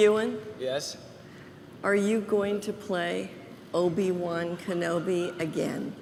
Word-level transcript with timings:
Ewan, 0.00 0.38
Yes. 0.58 0.96
are 1.84 1.94
you 1.94 2.20
going 2.20 2.60
to 2.62 2.72
play 2.72 3.30
Obi-Wan 3.72 4.56
Kenobi 4.66 5.30
again? 5.40 5.92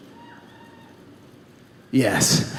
Yes. 1.91 2.50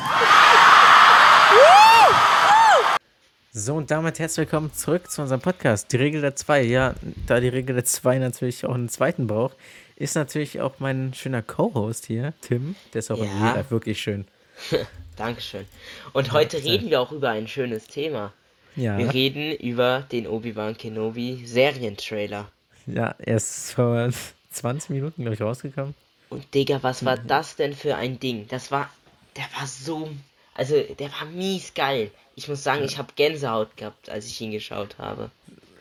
So, 3.51 3.73
und 3.73 3.89
damit 3.89 4.19
herzlich 4.19 4.45
willkommen 4.45 4.71
zurück 4.75 5.09
zu 5.09 5.23
unserem 5.23 5.41
Podcast. 5.41 5.91
Die 5.91 5.95
Regel 5.97 6.21
der 6.21 6.35
2. 6.35 6.61
Ja, 6.65 6.93
da 7.25 7.39
die 7.39 7.47
Regel 7.47 7.73
der 7.77 7.85
2 7.85 8.19
natürlich 8.19 8.63
auch 8.67 8.75
einen 8.75 8.89
zweiten 8.89 9.25
braucht, 9.25 9.57
ist 9.95 10.13
natürlich 10.15 10.61
auch 10.61 10.75
mein 10.77 11.15
schöner 11.15 11.41
Co-Host 11.41 12.05
hier, 12.05 12.33
Tim. 12.41 12.75
Der 12.93 12.99
ist 12.99 13.09
auch 13.09 13.17
in 13.17 13.25
Ja. 13.41 13.47
jeder 13.55 13.71
wirklich 13.71 13.99
schön. 13.99 14.27
Dankeschön. 15.15 15.65
Und 16.13 16.31
heute 16.31 16.57
bitte. 16.57 16.69
reden 16.69 16.91
wir 16.91 17.01
auch 17.01 17.11
über 17.11 17.29
ein 17.31 17.47
schönes 17.47 17.87
Thema. 17.87 18.33
Ja, 18.75 18.97
Wir 18.97 19.13
reden 19.13 19.51
über 19.55 20.01
den 20.11 20.27
Obi-Wan 20.27 20.77
Kenobi 20.77 21.43
Serientrailer. 21.45 22.51
ja, 22.87 23.15
er 23.19 23.35
ist 23.37 23.71
vor 23.71 24.09
20 24.51 24.89
Minuten, 24.89 25.21
glaube 25.21 25.35
ich, 25.35 25.41
rausgekommen. 25.41 25.93
Und 26.29 26.53
Digga, 26.53 26.81
was 26.81 27.05
war 27.05 27.17
Mhm. 27.19 27.27
das 27.27 27.55
denn 27.55 27.73
für 27.73 27.95
ein 27.95 28.19
Ding? 28.19 28.47
Das 28.47 28.71
war, 28.71 28.89
der 29.35 29.45
war 29.57 29.67
so, 29.67 30.09
also 30.55 30.75
der 30.97 31.11
war 31.11 31.25
mies 31.25 31.73
geil. 31.73 32.09
Ich 32.35 32.47
muss 32.47 32.63
sagen, 32.63 32.83
ich 32.83 32.97
habe 32.97 33.13
Gänsehaut 33.15 33.77
gehabt, 33.77 34.09
als 34.09 34.25
ich 34.25 34.41
ihn 34.41 34.51
geschaut 34.51 34.97
habe. 34.97 35.29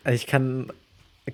Ich 0.05 0.27
kann, 0.27 0.71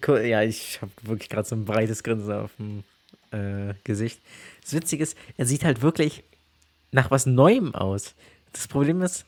ja, 0.06 0.42
ich 0.42 0.80
habe 0.80 0.92
wirklich 1.02 1.28
gerade 1.28 1.48
so 1.48 1.56
ein 1.56 1.64
breites 1.64 2.04
Grinsen 2.04 2.32
auf 2.32 2.52
dem 2.58 2.84
äh, 3.32 3.74
Gesicht. 3.82 4.20
Das 4.62 4.74
Witzige 4.74 5.02
ist, 5.02 5.16
er 5.36 5.46
sieht 5.46 5.64
halt 5.64 5.82
wirklich 5.82 6.22
nach 6.92 7.10
was 7.10 7.26
Neuem 7.26 7.74
aus. 7.74 8.14
Das 8.52 8.68
Problem 8.68 9.02
ist, 9.02 9.24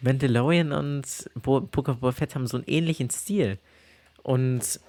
Mandalorian 0.00 0.72
und 0.72 1.04
Bo 1.34 1.60
Book 1.60 1.88
of 1.88 1.96
Boba 1.98 2.12
Fett 2.12 2.34
haben 2.34 2.46
so 2.46 2.56
einen 2.56 2.66
ähnlichen 2.66 3.10
Stil. 3.10 3.58
Und 4.22 4.80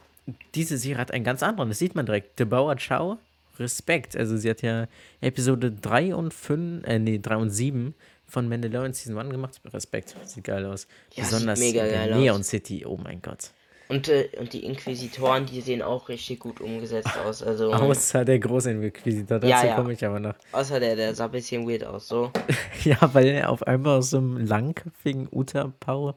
diese 0.55 0.77
Serie 0.77 0.97
hat 0.97 1.11
einen 1.11 1.23
ganz 1.23 1.43
anderen. 1.43 1.69
Das 1.69 1.79
sieht 1.79 1.95
man 1.95 2.05
direkt. 2.05 2.39
Debauer 2.39 2.75
Chow, 2.75 3.17
Respekt. 3.59 4.15
Also 4.15 4.37
sie 4.37 4.49
hat 4.49 4.61
ja 4.61 4.87
Episode 5.21 5.71
3 5.71 6.15
und 6.15 6.33
5, 6.33 6.85
äh, 6.85 6.99
nee, 6.99 7.19
3 7.19 7.37
und 7.37 7.49
7 7.49 7.95
von 8.25 8.49
Mandalorian 8.49 8.93
Season 8.93 9.17
1 9.17 9.29
gemacht. 9.29 9.61
Respekt. 9.73 10.15
Sieht 10.25 10.43
geil 10.43 10.65
aus. 10.65 10.87
Ja, 11.13 11.23
sieht 11.23 11.33
Besonders 11.33 11.59
mega 11.59 11.83
in 11.85 11.89
der 11.91 11.99
geil 11.99 12.13
aus. 12.13 12.19
Neon 12.19 12.43
City. 12.43 12.85
Oh 12.85 12.97
mein 12.97 13.21
Gott. 13.21 13.51
Und, 13.89 14.09
äh, 14.09 14.29
und 14.37 14.51
die 14.51 14.65
Inquisitoren, 14.65 15.45
die 15.45 15.61
sehen 15.61 15.81
auch 15.81 16.09
richtig 16.09 16.39
gut 16.41 16.59
umgesetzt 16.59 17.17
aus. 17.25 17.41
Also, 17.41 17.71
Außer 17.71 18.25
der 18.25 18.37
große 18.39 18.71
Inquisitor, 18.71 19.39
dazu 19.39 19.47
Ja, 19.49 19.65
ja. 19.65 19.75
komme 19.75 19.93
ich 19.93 20.05
aber 20.05 20.19
noch. 20.19 20.35
außer 20.51 20.79
der, 20.79 20.95
der 20.97 21.15
sah 21.15 21.25
ein 21.25 21.31
bisschen 21.31 21.67
weird 21.67 21.85
aus, 21.85 22.07
so. 22.07 22.31
Ja, 22.83 22.97
weil 23.13 23.27
er 23.27 23.49
auf 23.49 23.63
einmal 23.65 23.97
aus 23.99 24.09
so 24.09 24.17
einem 24.17 24.45
langköpfigen 24.45 25.27
Utapau, 25.31 26.15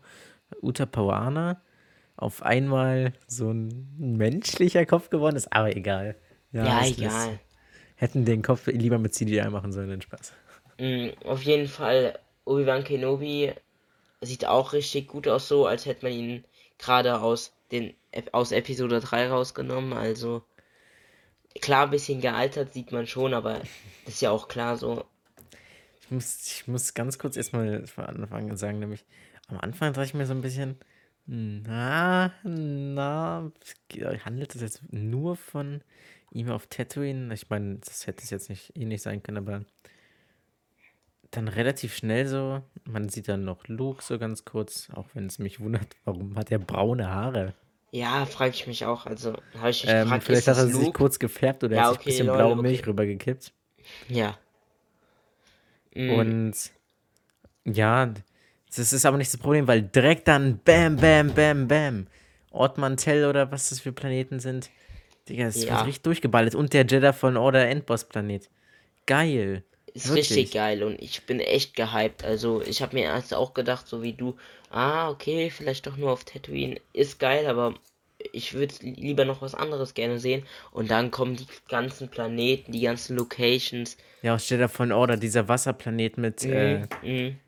Utapauaner 0.62 1.60
auf 2.16 2.42
einmal 2.42 3.12
so 3.26 3.50
ein 3.50 3.88
menschlicher 3.98 4.84
Kopf 4.84 5.08
geworden 5.10 5.36
ist, 5.36 5.52
aber 5.52 5.74
egal. 5.76 6.16
Ja, 6.52 6.80
ist- 6.82 6.98
egal. 6.98 7.38
hätten 7.96 8.24
den 8.24 8.42
Kopf 8.42 8.66
lieber 8.66 8.98
mit 8.98 9.14
CGI 9.14 9.48
machen 9.50 9.72
sollen, 9.72 9.90
den 9.90 10.02
Spaß. 10.02 10.32
Mm, 10.78 11.08
Auf 11.24 11.42
jeden 11.44 11.68
Fall, 11.68 12.18
Obi-Wan 12.44 12.84
Kenobi 12.84 13.52
sieht 14.22 14.44
auch 14.46 14.72
richtig 14.72 15.08
gut 15.08 15.28
aus, 15.28 15.48
so 15.48 15.66
als 15.66 15.86
hätte 15.86 16.04
man 16.04 16.12
ihn 16.12 16.44
gerade 16.78 17.20
aus 17.20 17.52
den 17.72 17.94
aus 18.32 18.52
Episode 18.52 19.00
3 19.00 19.28
rausgenommen. 19.28 19.92
Also 19.92 20.42
klar, 21.60 21.84
ein 21.84 21.90
bisschen 21.90 22.20
gealtert 22.20 22.72
sieht 22.72 22.92
man 22.92 23.06
schon, 23.06 23.34
aber 23.34 23.60
das 24.04 24.14
ist 24.14 24.22
ja 24.22 24.30
auch 24.30 24.48
klar 24.48 24.76
so. 24.76 25.04
Ich 26.02 26.10
muss, 26.10 26.46
ich 26.46 26.66
muss 26.66 26.94
ganz 26.94 27.18
kurz 27.18 27.36
erstmal 27.36 27.86
von 27.86 28.04
Anfang 28.04 28.50
an 28.50 28.56
sagen, 28.56 28.80
nämlich 28.80 29.04
am 29.48 29.58
Anfang 29.58 29.92
dachte 29.92 30.06
ich 30.06 30.14
mir 30.14 30.26
so 30.26 30.34
ein 30.34 30.42
bisschen, 30.42 30.76
na, 31.26 32.32
na, 32.42 33.52
handelt 34.24 34.54
es 34.54 34.62
jetzt 34.62 34.92
nur 34.92 35.36
von 35.36 35.82
ihm 36.32 36.50
auf 36.50 36.66
Tatooine? 36.66 37.32
Ich 37.34 37.48
meine, 37.50 37.76
das 37.76 38.06
hätte 38.06 38.24
es 38.24 38.30
jetzt 38.30 38.48
nicht 38.48 38.76
ähnlich 38.76 39.02
sein 39.02 39.22
können, 39.22 39.38
aber 39.38 39.64
dann 41.30 41.48
relativ 41.48 41.94
schnell 41.96 42.26
so, 42.26 42.62
man 42.84 43.08
sieht 43.08 43.28
dann 43.28 43.44
noch 43.44 43.68
Luke 43.68 44.02
so 44.02 44.18
ganz 44.18 44.44
kurz, 44.44 44.88
auch 44.94 45.08
wenn 45.14 45.26
es 45.26 45.38
mich 45.38 45.60
wundert, 45.60 45.96
warum 46.04 46.36
hat 46.36 46.50
er 46.50 46.58
braune 46.58 47.10
Haare? 47.10 47.54
Ja, 47.92 48.26
frage 48.26 48.50
ich 48.54 48.66
mich 48.66 48.84
auch. 48.84 49.06
Also 49.06 49.34
habe 49.58 49.70
ich 49.70 49.82
mich 49.84 49.90
Ähm, 49.90 49.96
gefragt, 49.96 50.24
vielleicht 50.24 50.48
hat 50.48 50.56
er 50.56 50.64
das 50.64 50.72
sich 50.72 50.72
Luke? 50.72 50.92
kurz 50.92 51.18
gefärbt 51.18 51.64
oder 51.64 51.76
Ja, 51.76 51.82
hat 51.82 51.88
sich 51.88 51.98
ein 51.98 52.02
okay, 52.02 52.10
bisschen 52.10 52.26
lol, 52.26 52.32
blaue 52.32 52.56
okay. 52.58 52.62
Milch 52.62 52.86
rübergekippt. 52.86 53.52
Ja. 54.08 54.38
Mm, 55.96 56.32
Und 56.32 56.54
ja, 57.66 58.12
das 58.76 58.92
ist 58.92 59.06
aber 59.06 59.16
nicht 59.18 59.32
das 59.32 59.40
Problem, 59.40 59.66
weil 59.66 59.82
direkt 59.82 60.28
dann 60.28 60.60
Bam, 60.64 60.96
Bam, 60.96 61.34
Bam, 61.34 61.68
Bam. 61.68 62.06
Ort 62.50 62.78
Mantell 62.78 63.26
oder 63.26 63.50
was 63.52 63.70
das 63.70 63.80
für 63.80 63.92
Planeten 63.92 64.40
sind. 64.40 64.70
Digga, 65.28 65.46
es 65.46 65.68
Ja. 65.68 65.70
wird 65.70 65.84
richtig 65.84 66.02
durchgeballert. 66.04 66.54
Und 66.54 66.72
der 66.74 66.86
Jeddah 66.86 67.12
von 67.12 67.36
Order 67.36 67.68
Endboss 67.68 68.04
Planet. 68.08 68.50
Geil. 69.06 69.64
Ist 69.94 70.08
Wirklich. 70.08 70.30
richtig 70.30 70.52
geil 70.52 70.82
und 70.82 71.00
ich 71.02 71.22
bin 71.26 71.40
echt 71.40 71.74
gehypt. 71.74 72.24
Also 72.24 72.62
ich 72.62 72.80
habe 72.82 72.96
mir 72.96 73.04
erst 73.04 73.34
auch 73.34 73.54
gedacht, 73.54 73.88
so 73.88 74.02
wie 74.02 74.12
du, 74.12 74.36
ah, 74.70 75.10
okay, 75.10 75.50
vielleicht 75.50 75.86
doch 75.86 75.96
nur 75.96 76.12
auf 76.12 76.24
Tatooine. 76.24 76.80
Ist 76.92 77.18
geil, 77.18 77.46
aber 77.46 77.74
ich 78.32 78.54
würde 78.54 78.74
lieber 78.80 79.24
noch 79.24 79.42
was 79.42 79.54
anderes 79.54 79.94
gerne 79.94 80.20
sehen. 80.20 80.44
Und 80.70 80.90
dann 80.90 81.10
kommen 81.10 81.36
die 81.36 81.46
ganzen 81.68 82.08
Planeten, 82.08 82.72
die 82.72 82.82
ganzen 82.82 83.16
Locations. 83.16 83.96
Ja, 84.22 84.34
aus 84.34 84.48
Jeddah 84.48 84.68
von 84.68 84.92
Order, 84.92 85.16
dieser 85.16 85.48
Wasserplanet 85.48 86.18
mit. 86.18 86.44
Äh, 86.44 86.86
Mhm. 87.02 87.38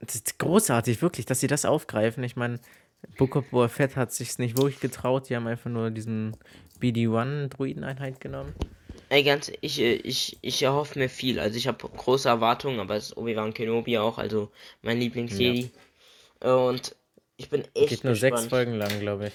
das 0.00 0.14
ist 0.16 0.38
großartig, 0.38 1.02
wirklich, 1.02 1.26
dass 1.26 1.40
sie 1.40 1.46
das 1.46 1.64
aufgreifen. 1.64 2.22
Ich 2.22 2.36
meine, 2.36 2.60
Book 3.16 3.36
of 3.36 3.46
Boba 3.50 3.68
Fett 3.68 3.96
hat 3.96 4.12
sich 4.12 4.38
nicht 4.38 4.56
wirklich 4.56 4.80
getraut. 4.80 5.28
Die 5.28 5.36
haben 5.36 5.46
einfach 5.46 5.70
nur 5.70 5.90
diesen 5.90 6.36
BD-1-Druideneinheit 6.80 8.20
genommen. 8.20 8.54
Ey, 9.10 9.24
ganz, 9.24 9.52
ich, 9.60 9.78
äh, 9.80 9.94
ich, 9.94 10.38
ich 10.40 10.62
erhoffe 10.62 10.98
mir 10.98 11.08
viel. 11.10 11.38
Also 11.40 11.56
ich 11.58 11.66
habe 11.66 11.88
große 11.88 12.28
Erwartungen, 12.28 12.80
aber 12.80 12.96
es 12.96 13.06
ist 13.10 13.16
Obi-Wan 13.16 13.52
Kenobi 13.52 13.98
auch, 13.98 14.18
also 14.18 14.50
mein 14.82 14.98
Lieblingsjedi. 15.00 15.70
Und 16.40 16.96
ich 17.36 17.50
bin 17.50 17.64
echt 17.74 17.88
Geht 17.88 18.04
nur 18.04 18.12
gespannt. 18.14 18.38
sechs 18.38 18.46
Folgen 18.46 18.74
lang, 18.74 19.00
glaube 19.00 19.28
ich. 19.28 19.32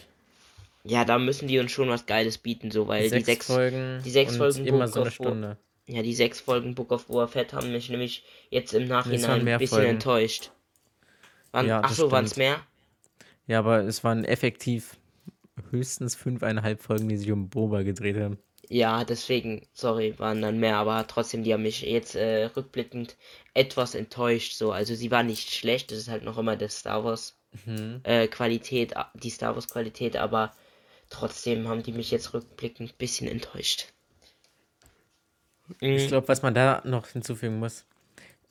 Ja, 0.83 1.03
da 1.03 1.17
müssen 1.17 1.47
die 1.47 1.59
uns 1.59 1.71
schon 1.71 1.89
was 1.89 2.05
Geiles 2.05 2.37
bieten, 2.37 2.71
so, 2.71 2.87
weil 2.87 3.09
Sechs, 3.09 3.25
die 3.25 3.31
sechs 3.31 3.47
Folgen. 3.47 4.01
die 4.05 4.11
sechs 4.11 4.37
Folgen 4.37 4.65
immer 4.65 4.85
Book 4.85 4.93
so 4.93 5.01
eine 5.01 5.11
Stunde. 5.11 5.57
Ja, 5.87 6.01
die 6.03 6.15
sechs 6.15 6.39
Folgen 6.39 6.73
Book 6.75 6.91
of 6.91 7.07
Boba 7.07 7.27
Fett 7.27 7.53
haben 7.53 7.71
mich 7.71 7.89
nämlich 7.89 8.23
jetzt 8.49 8.73
im 8.73 8.87
Nachhinein 8.87 9.47
ein 9.47 9.57
bisschen 9.59 9.77
Folgen. 9.77 9.89
enttäuscht. 9.91 10.51
Waren, 11.51 11.67
Ja, 11.67 11.81
ach 11.83 11.93
so, 11.93 12.11
waren 12.11 12.25
es 12.25 12.37
mehr? 12.37 12.59
Ja, 13.47 13.59
aber 13.59 13.79
es 13.83 14.03
waren 14.03 14.25
effektiv 14.25 14.97
höchstens 15.71 16.15
fünfeinhalb 16.15 16.81
Folgen, 16.81 17.09
die 17.09 17.17
sich 17.17 17.31
um 17.31 17.49
Boba 17.49 17.83
gedreht 17.83 18.17
haben. 18.17 18.37
Ja, 18.69 19.03
deswegen, 19.05 19.67
sorry, 19.73 20.17
waren 20.19 20.41
dann 20.41 20.59
mehr, 20.59 20.77
aber 20.77 21.07
trotzdem, 21.07 21.43
die 21.43 21.53
haben 21.53 21.63
mich 21.63 21.81
jetzt 21.81 22.15
äh, 22.15 22.45
rückblickend 22.45 23.15
etwas 23.55 23.95
enttäuscht. 23.95 24.53
So, 24.53 24.71
also 24.71 24.93
sie 24.95 25.09
war 25.11 25.23
nicht 25.23 25.51
schlecht, 25.51 25.91
das 25.91 25.97
ist 25.99 26.09
halt 26.09 26.23
noch 26.23 26.37
immer 26.37 26.55
der 26.55 26.69
Star 26.69 27.03
Wars 27.03 27.37
Mhm. 27.65 28.01
äh, 28.03 28.27
Qualität, 28.27 28.93
die 29.15 29.29
Star 29.31 29.55
Wars 29.55 29.67
Qualität, 29.69 30.17
aber 30.17 30.55
trotzdem 31.09 31.67
haben 31.67 31.83
die 31.83 31.93
mich 31.93 32.11
jetzt 32.11 32.33
rückblickend 32.33 32.91
ein 32.93 32.97
bisschen 32.97 33.27
enttäuscht. 33.27 33.87
Ich 35.79 36.03
Mhm. 36.03 36.07
glaube, 36.07 36.27
was 36.27 36.41
man 36.41 36.53
da 36.53 36.81
noch 36.85 37.07
hinzufügen 37.07 37.59
muss, 37.59 37.85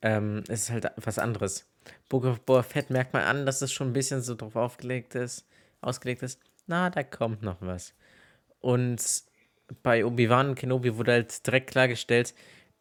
ähm, 0.02 0.44
ist 0.48 0.70
halt 0.70 0.90
was 0.96 1.18
anderes. 1.18 1.66
Book 2.08 2.24
of 2.24 2.40
Boba 2.42 2.62
Fett 2.62 2.90
merkt 2.90 3.12
man 3.12 3.22
an, 3.24 3.46
dass 3.46 3.62
es 3.62 3.72
schon 3.72 3.88
ein 3.90 3.92
bisschen 3.92 4.22
so 4.22 4.34
drauf 4.34 4.56
aufgelegt 4.56 5.14
ist, 5.14 5.46
ausgelegt 5.80 6.22
ist. 6.22 6.40
Na, 6.66 6.90
da 6.90 7.02
kommt 7.02 7.42
noch 7.42 7.58
was. 7.60 7.94
Und 8.60 9.00
bei 9.82 10.04
Obi-Wan 10.04 10.54
Kenobi 10.54 10.96
wurde 10.96 11.12
halt 11.12 11.46
direkt 11.46 11.70
klargestellt, 11.70 12.34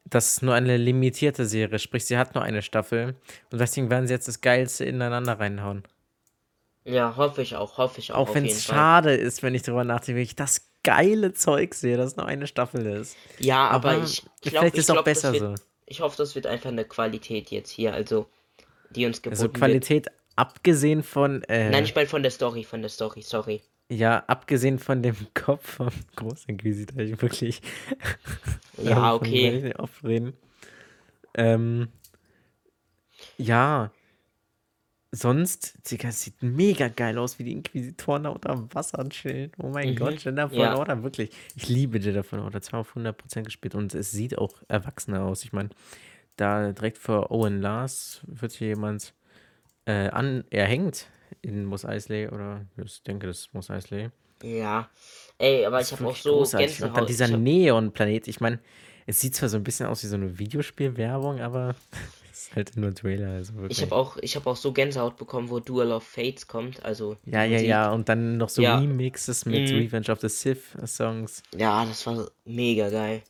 dass 0.05 0.33
es 0.33 0.41
nur 0.41 0.53
eine 0.53 0.77
limitierte 0.77 1.45
Serie, 1.45 1.79
sprich, 1.79 2.05
sie 2.05 2.17
hat 2.17 2.35
nur 2.35 2.44
eine 2.44 2.61
Staffel. 2.61 3.16
Und 3.51 3.59
deswegen 3.59 3.89
werden 3.89 4.07
sie 4.07 4.13
jetzt 4.13 4.27
das 4.27 4.41
Geilste 4.41 4.85
ineinander 4.85 5.39
reinhauen. 5.39 5.83
Ja, 6.85 7.16
hoffe 7.16 7.41
ich 7.41 7.55
auch, 7.55 7.77
hoffe 7.77 7.99
ich 7.99 8.11
auch. 8.11 8.29
Auch 8.29 8.35
wenn 8.35 8.45
es 8.45 8.66
Fall. 8.66 8.75
schade 8.75 9.16
ist, 9.16 9.41
wenn 9.41 9.55
ich 9.55 9.61
darüber 9.61 9.85
nachdenke, 9.85 10.17
wenn 10.17 10.23
ich 10.23 10.35
das 10.35 10.69
geile 10.83 11.33
Zeug 11.33 11.74
sehe, 11.74 11.95
dass 11.95 12.18
nur 12.18 12.25
eine 12.25 12.45
Staffel 12.47 12.86
ist. 12.86 13.15
Ja, 13.39 13.69
aber, 13.69 13.91
Aber 13.91 14.03
ich, 14.03 14.24
ich 14.44 14.51
glaube, 14.51 14.71
es 14.74 14.89
auch 14.89 14.95
glaub, 14.95 15.06
besser 15.06 15.31
wird, 15.31 15.57
so. 15.57 15.63
Ich 15.86 16.01
hoffe, 16.01 16.18
das 16.18 16.36
wird 16.36 16.45
einfach 16.45 16.69
eine 16.69 16.86
Qualität 16.86 17.51
jetzt 17.51 17.69
hier, 17.69 17.94
also 17.94 18.27
die 18.89 19.06
uns 19.06 19.21
geboten 19.21 19.33
Also 19.33 19.44
wird. 19.45 19.56
Qualität 19.56 20.07
abgesehen 20.36 21.03
von, 21.03 21.44
äh, 21.44 21.69
Nein, 21.69 21.86
ich 21.86 21.95
meine 21.95 22.07
von 22.07 22.21
der 22.21 22.31
Story, 22.31 22.63
von 22.63 22.81
der 22.81 22.89
Story, 22.89 23.21
sorry. 23.21 23.62
Ja, 23.89 24.24
abgesehen 24.27 24.80
von 24.80 25.01
dem 25.03 25.15
Kopf 25.33 25.75
vom 25.75 25.89
Großinquisitor, 26.15 27.01
ich 27.01 27.21
wirklich. 27.21 27.62
Ja, 28.83 29.13
okay. 29.13 29.74
oft 29.77 30.03
reden. 30.03 30.33
Ähm, 31.35 31.89
ja, 33.38 33.91
sonst, 35.12 35.91
Digga, 35.91 36.09
es 36.09 36.21
sieht 36.24 36.41
mega 36.41 36.88
geil 36.88 37.18
aus, 37.19 37.38
wie 37.38 37.44
die 37.44 37.51
Inquisitoren 37.51 38.24
da 38.24 38.30
unter 38.31 38.74
Wasser 38.74 39.07
chillen. 39.09 39.51
Oh 39.62 39.69
mein 39.69 39.91
Mhm. 39.91 39.95
Gott, 39.95 40.24
Jeddah 40.24 40.50
von 40.50 40.57
Ja. 40.57 40.75
Order, 40.75 41.03
wirklich. 41.03 41.29
Ich 41.56 41.69
liebe 41.69 42.00
Jeddah 42.00 42.24
von 42.24 42.39
Order, 42.39 42.62
zwar 42.62 42.79
auf 42.79 42.95
100% 42.95 43.44
gespielt 43.44 43.75
und 43.75 43.94
es 43.94 44.12
sieht 44.12 44.38
auch 44.38 44.56
erwachsener 44.68 45.24
aus. 45.24 45.45
Ich 45.45 45.53
meine, 45.53 45.69
da 46.36 46.71
direkt 46.71 46.97
vor 46.97 47.29
Owen 47.31 47.62
Lars 47.62 48.21
wird 48.25 48.53
hier 48.53 48.69
jemand 48.69 49.13
äh, 49.86 50.09
an, 50.09 50.45
erhängt 50.50 51.07
in 51.41 51.65
Mos 51.65 51.85
Eisley 51.85 52.27
oder 52.27 52.65
ich 52.83 53.01
denke, 53.03 53.27
das 53.27 53.39
ist 53.41 53.53
Mos 53.53 53.69
Eisley. 53.69 54.09
Ja. 54.44 54.89
Ey, 55.38 55.65
aber 55.65 55.80
Das 55.80 55.91
ich 55.91 56.00
habe 56.00 56.09
auch 56.09 56.15
so 56.15 56.31
großartig. 56.38 56.71
Und 56.75 56.81
dann 56.81 56.89
Gänsehaut. 56.94 57.09
dieser 57.09 57.25
Ich 57.27 57.31
hab, 57.33 57.39
Neon-Planet. 57.39 58.27
Ich 58.27 58.39
meine, 58.41 58.59
es 59.06 59.19
sieht 59.21 59.35
zwar 59.35 59.50
so 59.50 59.57
ein 59.57 59.63
bisschen 59.63 59.88
aus 59.88 60.03
wie 60.03 60.07
so 60.07 60.15
eine 60.15 60.38
Videospielwerbung, 60.38 61.39
aber 61.41 61.75
es 62.31 62.47
ist 62.47 62.56
halt 62.56 62.75
nur 62.77 62.89
ein 62.89 62.95
Trailer, 62.95 63.30
also 63.31 63.53
ich 63.53 63.59
wirklich. 63.62 63.81
habe 63.81 63.95
auch, 63.95 64.18
ich 64.21 64.35
habe 64.35 64.50
auch 64.50 64.56
so 64.57 64.71
Gänsehaut 64.74 65.15
bekommen, 65.18 65.50
wo 65.50 65.59
Duel 65.59 65.91
of 65.91 66.03
Fates 66.03 66.47
kommt. 66.47 66.83
Also 66.83 67.18
Ja, 67.25 67.44
ja, 67.44 67.59
ja. 67.59 67.91
Und 67.91 68.09
dann 68.09 68.38
noch 68.38 68.50
so 68.50 68.62
Ja. 68.62 68.77
Remixes 68.79 69.45
mit 69.45 69.69
Mhm. 69.71 69.77
Revenge 69.77 70.12
of 70.12 70.19
the 70.19 70.29
Sith-Songs. 70.29 71.41
Ja, 71.56 71.86
das 71.86 72.06
war 72.06 72.27
mega 72.45 72.89
geil. 72.89 73.21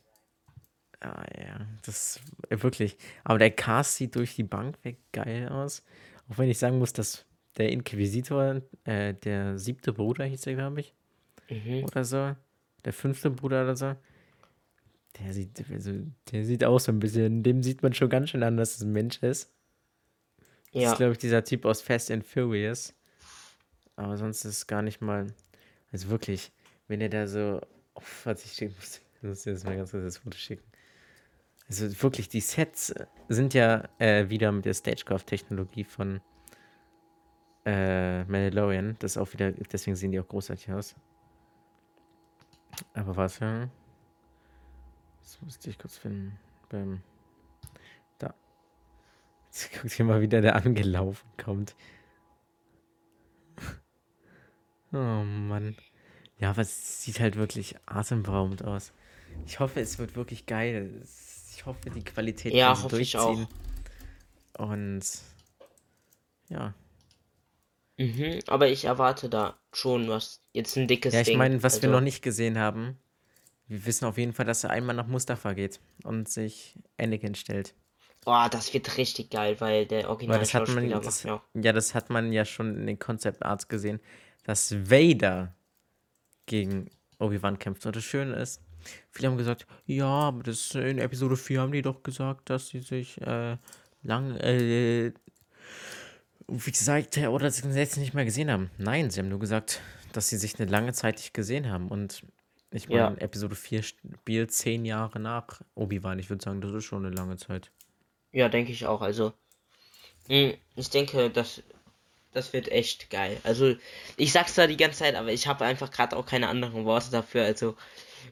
Ah, 0.99 1.25
ja, 1.37 1.59
das 1.85 2.19
wirklich. 2.49 2.97
Aber 3.25 3.37
der 3.37 3.51
Cast 3.51 3.95
sieht 3.97 4.15
durch 4.15 4.35
die 4.35 4.43
Bank 4.43 4.77
weg 4.83 4.97
geil 5.11 5.49
aus. 5.49 5.83
Auch 6.29 6.37
wenn 6.37 6.49
ich 6.49 6.57
sagen 6.57 6.79
muss, 6.79 6.93
dass 6.93 7.25
der 7.57 7.69
Inquisitor, 7.71 8.61
äh, 8.85 9.13
der 9.13 9.57
siebte 9.59 9.93
Bruder 9.93 10.25
hieß 10.25 10.41
der, 10.41 10.55
glaube 10.55 10.81
ich, 10.81 10.93
Mhm. 11.49 11.83
oder 11.85 12.03
so. 12.03 12.35
Der 12.85 12.93
fünfte 12.93 13.29
Bruder 13.29 13.63
oder 13.63 13.75
so. 13.75 13.95
Der 15.19 15.31
sieht, 15.33 15.63
also, 15.71 15.91
der 16.31 16.43
sieht 16.43 16.63
auch 16.63 16.79
so 16.79 16.91
ein 16.91 16.99
bisschen, 16.99 17.43
dem 17.43 17.61
sieht 17.61 17.83
man 17.83 17.93
schon 17.93 18.09
ganz 18.09 18.29
schön 18.31 18.41
an, 18.43 18.57
dass 18.57 18.75
es 18.77 18.81
ein 18.81 18.91
Mensch 18.91 19.21
ist. 19.21 19.51
Das 20.73 20.81
Ja. 20.81 20.91
ist, 20.91 20.97
glaube 20.97 21.11
ich, 21.11 21.19
dieser 21.19 21.43
Typ 21.43 21.65
aus 21.65 21.81
Fast 21.81 22.09
and 22.09 22.25
Furious. 22.25 22.93
Aber 23.95 24.17
sonst 24.17 24.43
ist 24.43 24.57
es 24.57 24.67
gar 24.67 24.81
nicht 24.81 25.01
mal. 25.01 25.27
Also 25.91 26.09
wirklich, 26.09 26.51
wenn 26.87 26.99
er 27.01 27.09
da 27.09 27.27
so. 27.27 27.61
Oh, 27.93 28.01
warte, 28.23 28.41
ich 28.45 28.53
schick- 28.53 28.75
muss 28.75 28.99
muss 29.21 29.45
jetzt 29.45 29.63
mal 29.65 29.77
ganz 29.77 29.91
kurz 29.91 30.03
das 30.03 30.17
Foto 30.17 30.35
schicken. 30.37 30.63
Also 31.69 32.01
wirklich, 32.01 32.27
die 32.27 32.41
Sets 32.41 32.93
sind 33.29 33.53
ja 33.53 33.87
äh, 33.99 34.29
wieder 34.29 34.51
mit 34.51 34.65
der 34.65 34.73
Stagecraft-Technologie 34.73 35.83
von 35.83 36.19
äh, 37.65 38.23
Mandalorian. 38.25 38.95
Das 38.99 39.11
ist 39.11 39.17
auch 39.17 39.31
wieder, 39.33 39.51
deswegen 39.51 39.95
sehen 39.95 40.11
die 40.11 40.19
auch 40.19 40.27
großartig 40.27 40.71
aus. 40.71 40.95
Aber 42.93 43.15
was 43.15 43.39
ja. 43.39 43.69
Das 45.21 45.41
musste 45.41 45.69
ich 45.69 45.77
kurz 45.79 45.97
finden. 45.97 46.37
Beim. 46.69 47.01
Da. 48.17 48.33
Jetzt 49.45 49.71
guckt 49.81 49.93
hier 49.93 50.05
mal 50.05 50.21
wieder, 50.21 50.41
der 50.41 50.55
angelaufen 50.55 51.27
kommt. 51.43 51.75
Oh 54.95 55.23
Mann. 55.23 55.75
Ja, 56.37 56.51
aber 56.51 56.61
es 56.61 57.01
sieht 57.03 57.19
halt 57.19 57.35
wirklich 57.35 57.75
atemberaubend 57.87 58.63
aus. 58.63 58.93
Ich 59.47 59.59
hoffe, 59.59 59.79
es 59.79 59.97
wird 59.97 60.15
wirklich 60.15 60.45
geil. 60.45 61.01
Ich 61.55 61.65
hoffe, 61.65 61.89
die 61.89 62.03
Qualität 62.03 62.53
Ja, 62.53 62.79
hoffe 62.79 63.01
ich 63.01 63.17
auch. 63.17 63.33
durchziehen. 63.33 63.47
Und 64.59 65.01
ja. 66.49 66.75
Mhm. 67.97 68.39
Aber 68.47 68.67
ich 68.69 68.85
erwarte 68.85 69.29
da 69.29 69.59
schon 69.71 70.07
was. 70.07 70.41
Jetzt 70.51 70.75
ein 70.77 70.87
dickes 70.87 71.13
Ja, 71.13 71.21
ich 71.21 71.27
Ding. 71.27 71.37
meine, 71.37 71.61
was 71.63 71.81
wir 71.81 71.89
Also, 71.89 71.99
noch 71.99 72.03
nicht 72.03 72.21
gesehen 72.21 72.57
haben, 72.57 72.97
wir 73.67 73.85
wissen 73.85 74.05
auf 74.05 74.17
jeden 74.17 74.33
Fall, 74.33 74.45
dass 74.45 74.63
er 74.63 74.71
einmal 74.71 74.95
nach 74.95 75.07
Mustafa 75.07 75.53
geht 75.53 75.79
und 76.03 76.29
sich 76.29 76.77
Anakin 76.97 77.35
stellt. 77.35 77.75
Oh, 78.25 78.45
das 78.49 78.73
wird 78.73 78.97
richtig 78.97 79.31
geil, 79.31 79.59
weil 79.59 79.85
der 79.85 80.07
Weil 80.25 80.39
das 80.39 80.53
hat 80.53 80.67
man, 80.69 80.91
Originalschauspieler 80.91 81.01
macht 81.01 81.07
das, 81.07 81.25
auch. 81.25 81.41
ja, 81.53 81.73
das 81.73 81.93
hat 81.93 82.09
man 82.09 82.31
ja 82.31 82.45
schon 82.45 82.75
in 82.77 82.87
den 82.87 82.99
Concept 82.99 83.43
Arts 83.43 83.67
gesehen, 83.67 83.99
dass 84.43 84.73
Vader 84.89 85.55
gegen 86.45 86.89
Obi-Wan 87.19 87.59
kämpft. 87.59 87.85
Und 87.85 87.95
das 87.95 88.03
Schöne 88.03 88.35
ist, 88.35 88.61
viele 89.11 89.29
haben 89.29 89.37
gesagt, 89.37 89.67
ja, 89.85 90.05
aber 90.07 90.43
das 90.43 90.73
in 90.75 90.99
Episode 90.99 91.35
4 91.37 91.61
haben 91.61 91.71
die 91.73 91.81
doch 91.81 92.03
gesagt, 92.03 92.49
dass 92.49 92.69
sie 92.69 92.79
sich 92.79 93.19
äh, 93.21 93.57
lang, 94.03 94.35
äh, 94.37 95.11
wie 96.47 96.71
gesagt, 96.71 97.17
oder 97.17 97.49
sie 97.51 97.67
jetzt 97.69 97.97
nicht 97.97 98.13
mehr 98.13 98.25
gesehen 98.25 98.51
haben. 98.51 98.69
Nein, 98.77 99.09
sie 99.09 99.19
haben 99.19 99.29
nur 99.29 99.39
gesagt, 99.39 99.81
dass 100.11 100.29
sie 100.29 100.37
sich 100.37 100.59
eine 100.59 100.69
lange 100.69 100.93
Zeit 100.93 101.15
nicht 101.17 101.33
gesehen 101.33 101.69
haben. 101.69 101.87
Und 101.89 102.23
ich 102.71 102.87
Ja. 102.89 103.09
meine, 103.09 103.21
Episode 103.21 103.55
4 103.55 103.83
spielt 103.83 104.51
zehn 104.51 104.85
Jahre 104.85 105.19
nach 105.19 105.61
Obi-Wan. 105.75 106.19
Ich 106.19 106.29
würde 106.29 106.43
sagen, 106.43 106.61
das 106.61 106.73
ist 106.73 106.85
schon 106.85 107.05
eine 107.05 107.15
lange 107.15 107.37
Zeit. 107.37 107.71
Ja, 108.31 108.49
denke 108.49 108.71
ich 108.71 108.85
auch. 108.85 109.01
Also, 109.01 109.33
ich 110.27 110.89
denke, 110.89 111.29
das, 111.29 111.61
das 112.31 112.53
wird 112.53 112.71
echt 112.71 113.09
geil. 113.09 113.37
Also, 113.43 113.75
ich 114.17 114.31
sag's 114.31 114.55
da 114.55 114.65
die 114.67 114.77
ganze 114.77 114.99
Zeit, 114.99 115.15
aber 115.15 115.31
ich 115.31 115.47
habe 115.47 115.65
einfach 115.65 115.91
gerade 115.91 116.15
auch 116.17 116.25
keine 116.25 116.47
anderen 116.49 116.85
Worte 116.85 117.11
dafür. 117.11 117.43
Also, 117.43 117.75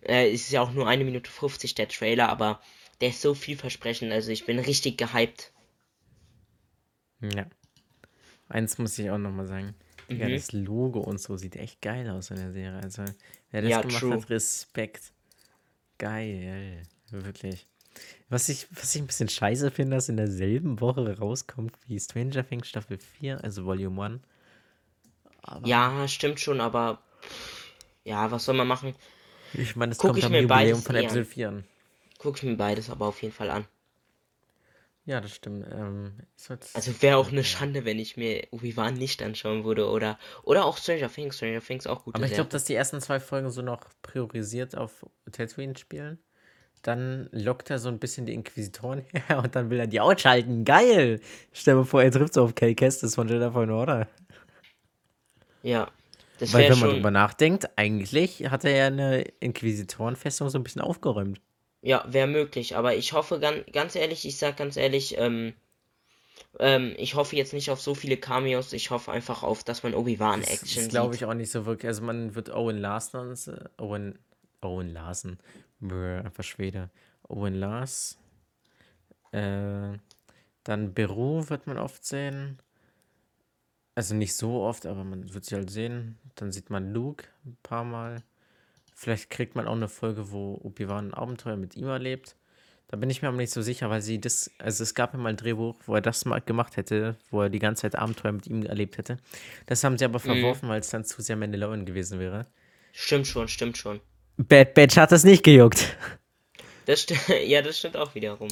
äh, 0.01 0.31
es 0.31 0.41
ist 0.41 0.51
ja 0.51 0.61
auch 0.61 0.71
nur 0.71 0.87
eine 0.87 1.03
Minute 1.03 1.29
50 1.29 1.75
der 1.75 1.87
Trailer, 1.87 2.29
aber 2.29 2.61
der 3.01 3.09
ist 3.09 3.21
so 3.21 3.33
vielversprechend. 3.35 4.11
Also, 4.11 4.31
ich 4.31 4.45
bin 4.45 4.57
richtig 4.59 4.97
gehypt. 4.97 5.51
Ja. 7.21 7.45
Eins 8.51 8.77
muss 8.77 8.97
ich 8.99 9.09
auch 9.09 9.17
nochmal 9.17 9.47
sagen. 9.47 9.75
Digga, 10.09 10.27
Mhm. 10.27 10.33
das 10.33 10.51
Logo 10.51 10.99
und 10.99 11.19
so 11.19 11.37
sieht 11.37 11.55
echt 11.55 11.81
geil 11.81 12.09
aus 12.09 12.31
in 12.31 12.37
der 12.37 12.51
Serie. 12.51 12.79
Also, 12.83 13.03
wer 13.51 13.61
das 13.61 13.71
Ja, 13.71 13.81
gemacht 13.81 13.99
true. 14.01 14.13
hat, 14.13 14.29
Respekt. 14.29 15.11
Geil. 15.97 16.83
Wirklich. 17.11 17.67
Was 18.29 18.49
ich, 18.49 18.67
was 18.71 18.95
ich 18.95 19.01
ein 19.01 19.07
bisschen 19.07 19.29
scheiße 19.29 19.71
finde, 19.71 19.97
dass 19.97 20.09
in 20.09 20.17
derselben 20.17 20.79
Woche 20.81 21.17
rauskommt 21.19 21.73
wie 21.87 21.99
Stranger 21.99 22.47
Things 22.47 22.67
Staffel 22.69 22.97
4, 22.97 23.43
also 23.43 23.65
Volume 23.65 24.01
1. 24.03 24.21
Aber 25.43 25.67
Ja, 25.67 26.07
stimmt 26.07 26.39
schon, 26.39 26.61
aber 26.61 27.01
ja, 28.03 28.31
was 28.31 28.45
soll 28.45 28.55
man 28.55 28.67
machen? 28.67 28.95
ich 29.53 29.75
meine, 29.75 29.91
es 29.91 29.97
guck 29.97 30.11
kommt 30.11 30.23
am 30.23 30.31
Jubiläum 30.33 30.47
beides 30.47 30.83
von 30.83 30.95
eher 30.95 31.01
Episode 31.03 31.19
an. 31.21 31.25
4 31.25 31.49
an. 31.49 31.63
Guck 32.19 32.37
ich 32.37 32.43
mir 32.43 32.55
beides 32.55 32.89
aber 32.89 33.07
auf 33.07 33.21
jeden 33.21 33.33
Fall 33.33 33.49
an. 33.49 33.65
Ja, 35.05 35.19
das 35.19 35.31
stimmt. 35.33 35.65
Ähm, 35.71 36.13
ich 36.37 36.43
soll's- 36.43 36.75
Also 36.75 37.01
wäre 37.01 37.17
auch 37.17 37.31
eine 37.31 37.43
Schande, 37.43 37.85
wenn 37.85 37.97
ich 37.97 38.17
mir 38.17 38.47
Obi-Wan 38.51 38.93
nicht 38.93 39.21
anschauen 39.23 39.63
würde 39.63 39.89
oder 39.89 40.19
oder 40.43 40.65
auch 40.65 40.77
Stranger 40.77 41.09
Things. 41.11 41.37
Stranger 41.37 41.61
Things 41.61 41.87
auch 41.87 42.03
gute 42.03 42.15
Aber 42.17 42.25
ich 42.25 42.33
glaube, 42.33 42.49
dass 42.51 42.65
die 42.65 42.75
ersten 42.75 43.01
zwei 43.01 43.19
Folgen 43.19 43.49
so 43.49 43.61
noch 43.63 43.81
priorisiert 44.03 44.77
auf 44.77 45.05
Tatooine 45.31 45.75
spielen. 45.77 46.19
Dann 46.83 47.29
lockt 47.31 47.69
er 47.69 47.79
so 47.79 47.89
ein 47.89 47.99
bisschen 47.99 48.25
die 48.25 48.33
Inquisitoren 48.33 48.99
her 49.27 49.39
und 49.39 49.55
dann 49.55 49.69
will 49.71 49.79
er 49.79 49.87
die 49.87 49.99
ausschalten. 49.99 50.65
Geil! 50.65 51.19
Stell 51.51 51.75
dir 51.77 51.85
vor, 51.85 52.03
er 52.03 52.11
trifft 52.11 52.33
so 52.35 52.43
auf 52.43 52.53
Cal 52.55 52.75
Kestis 52.75 53.15
von 53.15 53.27
Jedi 53.27 53.51
Fallen 53.51 53.71
Order. 53.71 54.07
Ja, 55.63 55.91
das 56.39 56.53
Weil, 56.53 56.63
wenn 56.63 56.69
man 56.69 56.89
schon. 56.89 56.95
drüber 56.97 57.11
nachdenkt, 57.11 57.69
eigentlich 57.75 58.49
hat 58.49 58.65
er 58.65 58.71
ja 58.75 58.87
eine 58.87 59.21
Inquisitorenfestung 59.39 60.49
so 60.49 60.57
ein 60.57 60.63
bisschen 60.63 60.81
aufgeräumt. 60.81 61.39
Ja, 61.81 62.05
wäre 62.07 62.27
möglich, 62.27 62.75
aber 62.75 62.95
ich 62.95 63.13
hoffe 63.13 63.39
ganz, 63.39 63.65
ganz 63.71 63.95
ehrlich, 63.95 64.25
ich 64.25 64.37
sag 64.37 64.57
ganz 64.57 64.77
ehrlich, 64.77 65.17
ähm, 65.17 65.53
ähm, 66.59 66.93
ich 66.97 67.15
hoffe 67.15 67.35
jetzt 67.35 67.53
nicht 67.53 67.71
auf 67.71 67.81
so 67.81 67.95
viele 67.95 68.17
Cameos, 68.17 68.73
ich 68.73 68.91
hoffe 68.91 69.11
einfach 69.11 69.43
auf, 69.43 69.63
dass 69.63 69.83
man 69.83 69.93
Obi-Wan 69.95 70.41
Das, 70.41 70.49
Action 70.51 70.75
das 70.75 70.89
glaube 70.89 71.15
ich 71.15 71.21
sieht. 71.21 71.29
auch 71.29 71.33
nicht 71.33 71.51
so 71.51 71.65
wirklich. 71.65 71.87
Also 71.87 72.03
man 72.03 72.35
wird 72.35 72.49
Owen 72.49 72.83
so- 73.35 73.53
Owen, 73.77 74.19
Owen 74.61 74.89
Larson, 74.93 75.39
Brr, 75.79 76.23
einfach 76.25 76.43
Schwede. 76.43 76.89
Owen 77.27 77.55
Lars, 77.55 78.17
äh, 79.31 79.97
dann 80.63 80.93
Beru 80.93 81.49
wird 81.49 81.65
man 81.67 81.77
oft 81.77 82.05
sehen. 82.05 82.59
Also 83.95 84.15
nicht 84.15 84.35
so 84.35 84.61
oft, 84.61 84.85
aber 84.85 85.03
man 85.03 85.33
wird 85.33 85.45
sie 85.45 85.55
halt 85.55 85.69
sehen. 85.69 86.17
Dann 86.35 86.51
sieht 86.51 86.69
man 86.69 86.93
Luke 86.93 87.25
ein 87.45 87.57
paar 87.63 87.83
Mal. 87.83 88.23
Vielleicht 89.01 89.31
kriegt 89.31 89.55
man 89.55 89.67
auch 89.67 89.75
eine 89.75 89.87
Folge, 89.87 90.31
wo 90.31 90.61
Obi-Wan 90.61 91.07
ein 91.07 91.13
Abenteuer 91.15 91.57
mit 91.57 91.75
ihm 91.75 91.87
erlebt. 91.87 92.35
Da 92.87 92.97
bin 92.97 93.09
ich 93.09 93.23
mir 93.23 93.29
aber 93.29 93.37
nicht 93.37 93.51
so 93.51 93.63
sicher, 93.63 93.89
weil 93.89 94.03
sie 94.03 94.21
das, 94.21 94.51
also 94.59 94.83
es 94.83 94.93
gab 94.93 95.13
ja 95.13 95.19
mal 95.19 95.29
ein 95.29 95.37
Drehbuch, 95.37 95.73
wo 95.87 95.95
er 95.95 96.01
das 96.01 96.23
mal 96.25 96.39
gemacht 96.39 96.77
hätte, 96.77 97.15
wo 97.31 97.41
er 97.41 97.49
die 97.49 97.57
ganze 97.57 97.81
Zeit 97.81 97.95
Abenteuer 97.95 98.31
mit 98.33 98.45
ihm 98.45 98.61
erlebt 98.61 98.99
hätte. 98.99 99.17
Das 99.65 99.83
haben 99.83 99.97
sie 99.97 100.05
aber 100.05 100.19
verworfen, 100.19 100.69
weil 100.69 100.81
es 100.81 100.91
dann 100.91 101.03
zu 101.03 101.23
sehr 101.23 101.35
Mandalorian 101.35 101.83
gewesen 101.83 102.19
wäre. 102.19 102.45
Stimmt 102.91 103.25
schon, 103.25 103.47
stimmt 103.47 103.75
schon. 103.75 104.01
Bad 104.37 104.75
Batch 104.75 104.97
hat 104.97 105.11
das 105.11 105.23
nicht 105.23 105.41
gejuckt. 105.41 105.97
Das 106.85 107.07
ja, 107.43 107.63
das 107.63 107.79
stimmt 107.79 107.97
auch 107.97 108.13
wiederum. 108.13 108.49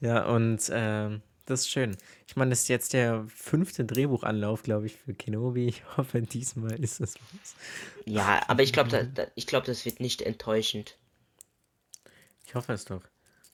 Ja, 0.00 0.24
und 0.24 0.68
ähm, 0.72 1.22
das 1.46 1.60
ist 1.62 1.70
schön. 1.70 1.96
Ich 2.26 2.36
meine, 2.36 2.50
das 2.50 2.62
ist 2.62 2.68
jetzt 2.68 2.92
der 2.92 3.24
fünfte 3.28 3.84
Drehbuchanlauf, 3.84 4.62
glaube 4.62 4.86
ich, 4.86 4.96
für 4.96 5.14
Kenobi. 5.14 5.66
Ich 5.66 5.82
hoffe, 5.96 6.20
diesmal 6.20 6.78
ist 6.82 7.00
das 7.00 7.14
was. 7.14 7.54
Ja, 8.04 8.42
aber 8.48 8.62
ich 8.62 8.72
glaube, 8.72 8.90
da, 8.90 9.04
da, 9.04 9.26
ich 9.34 9.46
glaube, 9.46 9.66
das 9.66 9.84
wird 9.84 10.00
nicht 10.00 10.22
enttäuschend. 10.22 10.96
Ich 12.46 12.54
hoffe 12.54 12.72
es 12.72 12.84
doch. 12.84 13.02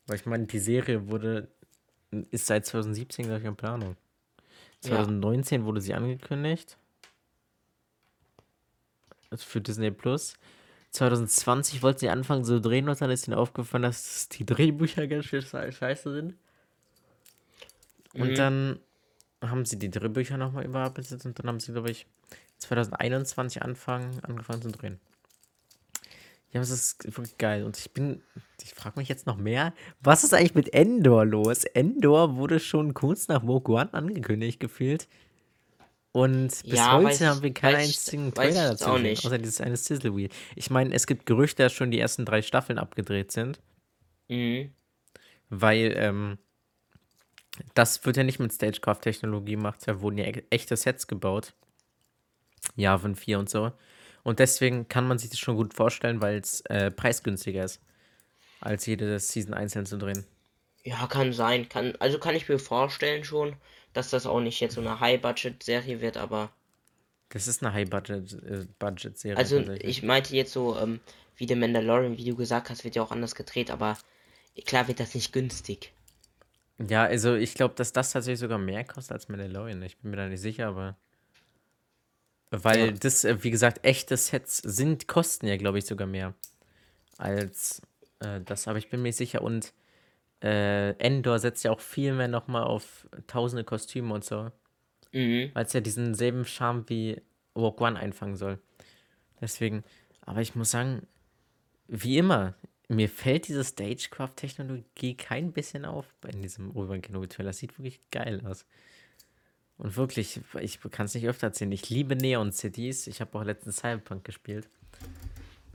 Weil 0.06 0.16
ich 0.16 0.26
meine, 0.26 0.46
die 0.46 0.58
Serie 0.58 1.08
wurde, 1.08 1.48
ist 2.30 2.46
seit 2.46 2.66
2017, 2.66 3.26
glaube 3.26 3.40
ich, 3.40 3.46
in 3.46 3.56
Planung. 3.56 3.96
Ja. 4.84 4.96
2019 4.96 5.64
wurde 5.64 5.80
sie 5.80 5.94
angekündigt. 5.94 6.76
Also 9.30 9.44
für 9.46 9.60
Disney 9.60 9.90
Plus. 9.90 10.34
2020 10.90 11.82
wollten 11.82 12.00
sie 12.00 12.10
anfangen 12.10 12.44
zu 12.44 12.60
drehen 12.60 12.88
und 12.88 13.00
dann 13.00 13.10
ist 13.10 13.26
ihnen 13.26 13.36
aufgefallen, 13.38 13.84
dass 13.84 14.28
die 14.28 14.44
Drehbücher 14.44 15.06
ganz 15.06 15.24
schön 15.24 15.40
sche- 15.42 15.72
scheiße 15.72 16.12
sind. 16.12 16.34
Und 18.14 18.30
Mhm. 18.30 18.34
dann 18.34 18.80
haben 19.40 19.64
sie 19.64 19.78
die 19.78 19.90
Drehbücher 19.90 20.36
nochmal 20.36 20.64
überarbeitet 20.64 21.24
und 21.24 21.38
dann 21.38 21.46
haben 21.48 21.60
sie, 21.60 21.72
glaube 21.72 21.90
ich, 21.90 22.06
2021 22.58 23.62
anfangen, 23.62 24.20
angefangen 24.22 24.62
zu 24.62 24.70
drehen. 24.70 25.00
Ja, 26.50 26.60
das 26.60 26.70
ist 26.70 27.16
wirklich 27.16 27.38
geil. 27.38 27.64
Und 27.64 27.78
ich 27.78 27.92
bin, 27.92 28.22
ich 28.62 28.74
frage 28.74 29.00
mich 29.00 29.08
jetzt 29.08 29.26
noch 29.26 29.36
mehr, 29.38 29.72
was 30.00 30.22
ist 30.22 30.34
eigentlich 30.34 30.54
mit 30.54 30.74
Endor 30.74 31.24
los? 31.24 31.64
Endor 31.64 32.36
wurde 32.36 32.60
schon 32.60 32.92
kurz 32.92 33.26
nach 33.28 33.42
Rogue 33.42 33.74
One 33.74 33.92
angekündigt, 33.94 34.60
gefühlt. 34.60 35.08
Und 36.12 36.48
bis 36.48 36.74
Ja, 36.78 36.92
heute 36.92 37.14
ich- 37.14 37.22
haben 37.22 37.42
wir 37.42 37.54
keinen 37.54 37.76
einzigen 37.76 38.34
Trailer 38.34 38.68
dazu 38.72 38.84
auch 38.84 38.98
nicht. 38.98 39.24
außer 39.24 39.38
dieses 39.38 39.62
eine 39.62 39.78
Sizzle 39.78 40.14
Wheel. 40.14 40.28
Ich 40.54 40.68
meine, 40.68 40.94
es 40.94 41.06
gibt 41.06 41.24
Gerüchte, 41.24 41.62
dass 41.62 41.72
schon 41.72 41.90
die 41.90 41.98
ersten 41.98 42.26
drei 42.26 42.42
Staffeln 42.42 42.78
abgedreht 42.78 43.32
sind, 43.32 43.58
Mhm. 44.28 44.72
weil 45.48 45.94
ähm, 45.96 46.38
das 47.74 48.04
wird 48.04 48.16
ja 48.16 48.24
nicht 48.24 48.38
mit 48.38 48.52
Stagecraft-Technologie 48.52 49.52
gemacht, 49.52 49.80
da 49.86 50.00
wurden 50.00 50.18
ja 50.18 50.26
e- 50.26 50.44
echte 50.50 50.76
Sets 50.76 51.06
gebaut. 51.06 51.54
Javan 52.76 53.16
4 53.16 53.38
und 53.38 53.50
so. 53.50 53.72
Und 54.22 54.38
deswegen 54.38 54.88
kann 54.88 55.06
man 55.08 55.18
sich 55.18 55.30
das 55.30 55.38
schon 55.38 55.56
gut 55.56 55.74
vorstellen, 55.74 56.22
weil 56.22 56.38
es 56.38 56.60
äh, 56.62 56.90
preisgünstiger 56.90 57.64
ist, 57.64 57.80
als 58.60 58.86
jede 58.86 59.18
Season 59.18 59.52
einzeln 59.52 59.84
zu 59.84 59.98
drehen. 59.98 60.24
Ja, 60.84 61.06
kann 61.06 61.32
sein. 61.32 61.68
Kann, 61.68 61.94
also 61.98 62.18
kann 62.18 62.34
ich 62.34 62.48
mir 62.48 62.58
vorstellen 62.58 63.24
schon, 63.24 63.56
dass 63.92 64.10
das 64.10 64.26
auch 64.26 64.40
nicht 64.40 64.60
jetzt 64.60 64.74
so 64.74 64.80
eine 64.80 65.00
High-Budget-Serie 65.00 66.00
wird, 66.00 66.16
aber. 66.16 66.52
Das 67.30 67.48
ist 67.48 67.62
eine 67.62 67.72
High-Budget-Serie. 67.72 69.36
Also 69.36 69.58
tatsächlich. 69.58 69.88
ich 69.88 70.02
meinte 70.02 70.36
jetzt 70.36 70.52
so, 70.52 70.78
ähm, 70.78 71.00
wie 71.36 71.46
der 71.46 71.56
Mandalorian, 71.56 72.18
wie 72.18 72.24
du 72.24 72.36
gesagt 72.36 72.70
hast, 72.70 72.84
wird 72.84 72.94
ja 72.94 73.02
auch 73.02 73.10
anders 73.10 73.34
gedreht, 73.34 73.70
aber 73.70 73.98
klar 74.66 74.86
wird 74.86 75.00
das 75.00 75.14
nicht 75.14 75.32
günstig. 75.32 75.92
Ja, 76.88 77.04
also 77.04 77.34
ich 77.34 77.54
glaube, 77.54 77.74
dass 77.74 77.92
das 77.92 78.12
tatsächlich 78.12 78.40
sogar 78.40 78.58
mehr 78.58 78.84
kostet 78.84 79.12
als 79.12 79.28
Mandalorian. 79.28 79.82
Ich 79.82 79.98
bin 79.98 80.10
mir 80.10 80.16
da 80.16 80.28
nicht 80.28 80.40
sicher, 80.40 80.68
aber. 80.68 80.96
Weil 82.50 82.86
Ja. 82.86 82.92
das, 82.92 83.24
äh, 83.24 83.42
wie 83.42 83.50
gesagt, 83.50 83.84
echte 83.84 84.16
Sets 84.16 84.58
sind, 84.58 85.08
kosten 85.08 85.46
ja, 85.46 85.56
glaube 85.56 85.78
ich, 85.78 85.86
sogar 85.86 86.06
mehr 86.06 86.34
als 87.18 87.80
äh, 88.20 88.40
das. 88.40 88.68
Aber 88.68 88.78
ich 88.78 88.90
bin 88.90 89.00
mir 89.00 89.08
nicht 89.08 89.16
sicher. 89.16 89.42
Und 89.42 89.72
äh, 90.42 90.90
Endor 90.98 91.38
setzt 91.38 91.64
ja 91.64 91.70
auch 91.70 91.80
viel 91.80 92.12
mehr 92.12 92.28
nochmal 92.28 92.64
auf 92.64 93.06
tausende 93.26 93.64
Kostüme 93.64 94.12
und 94.12 94.24
so. 94.24 94.50
Mhm. 95.12 95.50
Weil 95.54 95.64
es 95.64 95.72
ja 95.72 95.80
diesen 95.80 96.14
selben 96.14 96.44
Charme 96.44 96.84
wie 96.88 97.22
Rogue 97.56 97.86
One 97.86 97.98
einfangen 97.98 98.36
soll. 98.36 98.58
Deswegen, 99.40 99.84
aber 100.22 100.40
ich 100.40 100.54
muss 100.54 100.70
sagen, 100.70 101.06
wie 101.88 102.18
immer, 102.18 102.54
mir 102.94 103.08
fällt 103.08 103.48
diese 103.48 103.64
Stagecraft-Technologie 103.64 105.16
kein 105.16 105.52
bisschen 105.52 105.84
auf 105.84 106.06
in 106.30 106.42
diesem 106.42 106.70
Obi-Wan 106.76 107.02
Kenobi-Trailer. 107.02 107.50
Das 107.50 107.58
sieht 107.58 107.78
wirklich 107.78 108.00
geil 108.10 108.42
aus. 108.46 108.66
Und 109.78 109.96
wirklich, 109.96 110.40
ich 110.60 110.80
kann 110.90 111.06
es 111.06 111.14
nicht 111.14 111.26
öfter 111.26 111.48
erzählen. 111.48 111.72
Ich 111.72 111.90
liebe 111.90 112.14
Neon 112.16 112.52
Cities. 112.52 113.06
Ich 113.06 113.20
habe 113.20 113.36
auch 113.38 113.44
letztens 113.44 113.76
Cyberpunk 113.78 114.24
gespielt. 114.24 114.68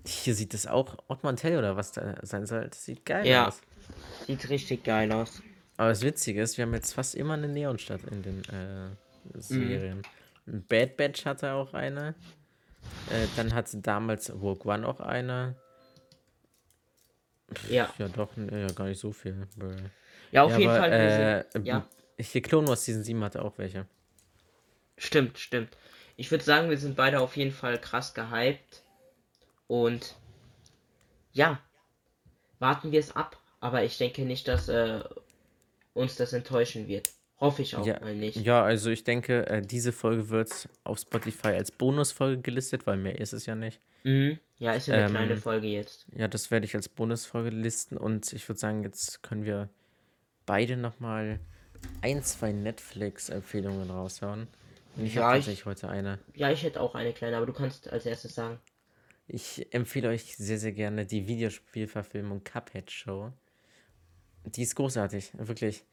Hier 0.05 0.33
sieht 0.35 0.53
es 0.53 0.67
auch 0.67 0.97
Odd 1.07 1.23
Mantel 1.23 1.57
oder 1.57 1.75
was 1.75 1.91
da 1.91 2.15
sein 2.25 2.45
soll. 2.45 2.67
Das 2.69 2.85
sieht 2.85 3.05
geil 3.05 3.27
Ja. 3.27 3.47
aus. 3.47 3.61
Sieht 4.25 4.47
richtig 4.49 4.83
geil 4.83 5.11
aus. 5.11 5.41
Aber 5.75 5.89
das 5.89 6.01
Witzige 6.01 6.41
ist, 6.41 6.57
wir 6.57 6.65
haben 6.65 6.73
jetzt 6.73 6.93
fast 6.93 7.15
immer 7.15 7.33
eine 7.33 7.47
Neonstadt 7.47 8.03
in 8.05 8.23
den 8.23 8.39
äh, 8.45 8.89
Serien. 9.35 10.01
Bad 10.45 10.95
Batch 10.97 11.25
hatte 11.25 11.51
auch 11.53 11.73
eine. 11.73 12.15
Äh, 13.09 13.27
dann 13.35 13.53
hatte 13.53 13.77
damals 13.79 14.31
Rogue 14.33 14.71
One 14.71 14.87
auch 14.87 14.99
eine. 15.01 15.55
Ja. 17.69 17.93
Ja, 17.97 18.07
doch, 18.09 18.29
ja, 18.35 18.67
gar 18.67 18.87
nicht 18.87 18.99
so 18.99 19.11
viel. 19.11 19.47
Bäh. 19.55 19.75
Ja, 20.31 20.43
auf 20.43 20.51
ja, 20.51 20.57
jeden 20.57 20.71
aber, 20.71 20.79
Fall. 20.79 20.91
Äh, 20.91 21.45
sind, 21.51 21.65
ja, 21.65 21.87
Hier 22.19 22.41
Clone 22.41 22.67
Wars 22.67 22.83
Season 22.85 23.03
7 23.03 23.23
hatte 23.23 23.43
auch 23.43 23.57
welche. 23.57 23.85
stimmt, 24.97 25.37
stimmt. 25.39 25.77
Ich 26.17 26.31
würde 26.31 26.43
sagen, 26.43 26.69
wir 26.69 26.77
sind 26.77 26.95
beide 26.95 27.19
auf 27.21 27.37
jeden 27.37 27.51
Fall 27.51 27.79
krass 27.79 28.13
gehypt. 28.13 28.83
Und 29.67 30.15
ja, 31.33 31.59
warten 32.59 32.91
wir 32.91 32.99
es 32.99 33.15
ab. 33.15 33.37
Aber 33.59 33.83
ich 33.83 33.97
denke 33.97 34.23
nicht, 34.23 34.47
dass 34.47 34.69
äh, 34.69 35.01
uns 35.93 36.15
das 36.15 36.33
enttäuschen 36.33 36.87
wird. 36.87 37.09
Hoffe 37.39 37.61
ich 37.61 37.75
auch 37.75 37.85
Ja, 37.85 37.99
mal 37.99 38.15
nicht. 38.15 38.37
ja, 38.37 38.63
also 38.63 38.89
ich 38.89 39.03
denke, 39.03 39.45
äh, 39.47 39.61
diese 39.61 39.91
Folge 39.91 40.29
wird 40.29 40.67
auf 40.83 40.99
Spotify 40.99 41.49
als 41.49 41.71
Bonusfolge 41.71 42.41
gelistet, 42.41 42.87
weil 42.87 42.97
mehr 42.97 43.19
ist 43.19 43.33
es 43.33 43.45
ja 43.45 43.55
nicht. 43.55 43.79
Mhm. 44.03 44.39
Ja, 44.57 44.73
ist 44.73 44.87
ja 44.87 44.95
eine 44.95 45.03
Ähm, 45.05 45.11
kleine 45.11 45.37
Folge 45.37 45.67
jetzt. 45.67 46.07
Ja, 46.15 46.27
das 46.27 46.49
werde 46.49 46.65
ich 46.65 46.75
als 46.75 46.89
Bonusfolge 46.89 47.49
listen 47.51 47.95
und 47.97 48.33
ich 48.33 48.47
würde 48.49 48.59
sagen, 48.59 48.83
jetzt 48.83 49.21
können 49.21 49.45
wir 49.45 49.69
beide 50.47 50.77
nochmal 50.77 51.39
ein, 52.01 52.23
zwei 52.23 52.51
Netflix-Empfehlungen 52.53 53.91
raushauen. 53.91 54.47
Und 54.95 55.05
ich 55.05 55.13
Ja, 55.13 55.23
habe 55.25 55.37
ich- 55.37 55.45
tatsächlich 55.45 55.65
heute 55.65 55.89
eine. 55.89 56.17
Ja, 56.33 56.49
ich 56.51 56.63
hätte 56.63 56.81
auch 56.81 56.95
eine 56.95 57.13
kleine, 57.13 57.37
aber 57.37 57.45
du 57.45 57.53
kannst 57.53 57.87
als 57.91 58.07
erstes 58.07 58.33
sagen. 58.33 58.59
Ich 59.27 59.71
empfehle 59.75 60.09
euch 60.09 60.37
sehr, 60.37 60.57
sehr 60.57 60.71
gerne 60.71 61.05
die 61.05 61.27
Videospielverfilmung 61.27 62.43
Cuphead 62.43 62.89
Show. 62.89 63.31
Die 64.45 64.63
ist 64.63 64.75
großartig, 64.75 65.31
wirklich. 65.37 65.83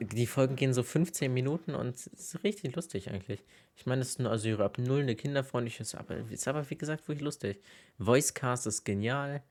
Die 0.00 0.26
Folgen 0.26 0.56
gehen 0.56 0.72
so 0.72 0.82
15 0.82 1.32
Minuten 1.32 1.74
und 1.74 1.96
es 1.96 2.06
ist 2.06 2.44
richtig 2.44 2.74
lustig 2.76 3.10
eigentlich. 3.10 3.42
Ich 3.76 3.86
meine, 3.86 4.02
es 4.02 4.10
ist 4.10 4.18
nur 4.20 4.30
also 4.30 4.58
ab 4.58 4.78
null 4.78 5.00
eine 5.00 5.16
kinderfreundliche, 5.16 5.82
ist 5.82 5.94
aber, 5.94 6.16
ist 6.30 6.46
aber 6.48 6.68
wie 6.70 6.76
gesagt 6.76 7.06
wirklich 7.08 7.24
lustig. 7.24 7.60
Voicecast 7.98 8.66
ist 8.66 8.84
genial 8.84 9.42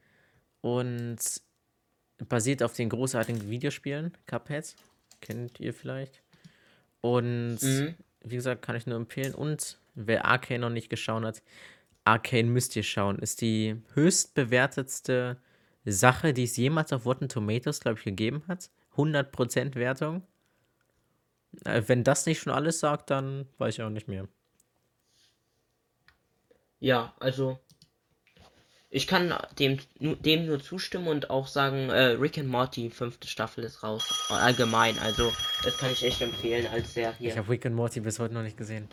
und 0.61 1.17
basiert 2.29 2.63
auf 2.63 2.73
den 2.73 2.89
großartigen 2.89 3.49
Videospielen 3.49 4.13
Cuphead. 4.25 4.75
Kennt 5.21 5.59
ihr 5.59 5.73
vielleicht? 5.73 6.21
Und 7.01 7.61
Mhm. 7.61 7.95
wie 8.23 8.35
gesagt, 8.35 8.61
kann 8.61 8.75
ich 8.75 8.85
nur 8.87 8.97
empfehlen. 8.97 9.33
Und 9.33 9.79
wer 9.95 10.25
Arcane 10.25 10.59
noch 10.59 10.69
nicht 10.69 10.89
geschaut 10.89 11.23
hat, 11.23 11.41
Arcane 12.03 12.49
müsst 12.49 12.75
ihr 12.75 12.83
schauen. 12.83 13.19
Ist 13.19 13.41
die 13.41 13.75
höchst 13.93 14.33
bewertetste 14.33 15.37
Sache, 15.85 16.33
die 16.33 16.43
es 16.43 16.57
jemals 16.57 16.91
auf 16.93 17.05
Rotten 17.05 17.29
Tomatoes, 17.29 17.79
glaube 17.79 17.99
ich, 17.99 18.05
gegeben 18.05 18.43
hat. 18.47 18.69
100% 18.95 19.75
Wertung. 19.75 20.23
Äh, 21.65 21.83
wenn 21.87 22.03
das 22.03 22.25
nicht 22.25 22.39
schon 22.39 22.53
alles 22.53 22.79
sagt, 22.79 23.09
dann 23.09 23.47
weiß 23.57 23.75
ich 23.75 23.83
auch 23.83 23.89
nicht 23.89 24.07
mehr. 24.07 24.27
Ja, 26.79 27.13
also 27.19 27.59
ich 28.89 29.05
kann 29.07 29.35
dem, 29.59 29.79
dem 29.99 30.45
nur 30.45 30.61
zustimmen 30.61 31.07
und 31.07 31.29
auch 31.29 31.47
sagen, 31.47 31.89
äh, 31.89 32.11
Rick 32.11 32.37
and 32.37 32.47
Morty, 32.47 32.89
fünfte 32.89 33.27
Staffel 33.27 33.63
ist 33.63 33.83
raus. 33.83 34.27
Allgemein, 34.29 34.97
also 34.99 35.33
das 35.63 35.77
kann 35.77 35.91
ich 35.91 36.03
echt 36.03 36.21
empfehlen 36.21 36.67
als 36.67 36.87
Ich 36.87 36.93
Serie. 36.93 37.35
habe 37.35 37.49
Rick 37.49 37.65
and 37.65 37.75
Morty 37.75 37.99
bis 37.99 38.19
heute 38.19 38.33
noch 38.33 38.43
nicht 38.43 38.57
gesehen. 38.57 38.87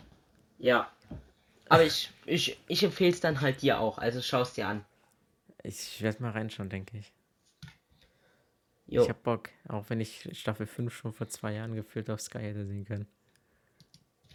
Ja. 0.57 0.91
Aber 1.69 1.83
ich, 1.83 2.11
ich, 2.25 2.59
ich 2.67 2.83
empfehle 2.83 3.11
es 3.11 3.21
dann 3.21 3.41
halt 3.41 3.61
dir 3.61 3.79
auch, 3.79 3.97
also 3.97 4.21
schau 4.21 4.41
es 4.41 4.53
dir 4.53 4.67
an. 4.67 4.85
Ich 5.63 6.01
werde 6.01 6.21
mal 6.21 6.31
reinschauen, 6.31 6.69
denke 6.69 6.97
ich. 6.97 7.11
Jo. 8.87 9.03
Ich 9.03 9.09
habe 9.09 9.19
Bock, 9.23 9.49
auch 9.67 9.89
wenn 9.89 9.99
ich 9.99 10.29
Staffel 10.33 10.67
5 10.67 10.93
schon 10.93 11.13
vor 11.13 11.27
zwei 11.27 11.53
Jahren 11.53 11.75
gefühlt 11.75 12.09
auf 12.09 12.21
Sky 12.21 12.39
hätte 12.39 12.65
sehen 12.65 12.85
können. 12.85 13.07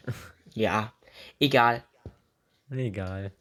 Ja, 0.55 0.93
egal. 1.39 1.85
Egal. 2.71 3.33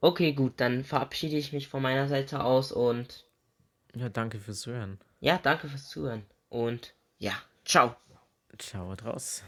Okay, 0.00 0.32
gut, 0.32 0.54
dann 0.60 0.82
verabschiede 0.84 1.36
ich 1.36 1.52
mich 1.52 1.68
von 1.68 1.82
meiner 1.82 2.08
Seite 2.08 2.42
aus 2.42 2.72
und 2.72 3.26
Ja, 3.94 4.08
danke 4.08 4.38
fürs 4.40 4.64
Hören. 4.66 4.98
ja, 5.20 5.38
danke 5.38 5.68
fürs 5.68 5.88
Zuhören. 5.88 6.24
Und 6.48 6.94
ja, 7.18 7.34
ciao. 7.64 7.96
Ciao, 8.58 8.94
raus. 9.04 9.42